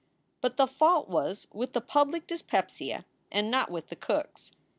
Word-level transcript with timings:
But 0.41 0.57
the 0.57 0.65
fault 0.65 1.09
was 1.09 1.45
with 1.53 1.73
the 1.73 1.79
public 1.79 2.25
dyspepsia 2.25 3.05
and 3.31 3.51
not 3.51 3.69
with 3.69 3.89
the 3.89 3.95
cooks. 3.95 4.49